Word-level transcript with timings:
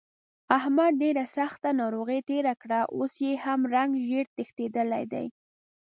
احمد 0.57 0.91
ډېره 1.03 1.23
سخته 1.37 1.69
ناروغۍ 1.81 2.19
تېره 2.29 2.53
کړه، 2.61 2.79
اوس 2.95 3.13
یې 3.25 3.33
هم 3.43 3.59
رنګ 3.75 3.91
زېړ 4.07 4.25
تښتېدلی 4.37 5.03
دی. 5.13 5.25